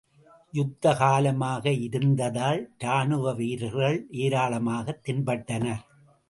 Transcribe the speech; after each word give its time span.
யுத்த 0.51 0.93
காலமாக 0.95 1.71
இருந்ததால் 1.71 2.73
ராணுவவீரர்கள் 2.77 4.07
ஏராளமாகத் 4.11 5.01
தென்பட்டனர். 5.05 5.83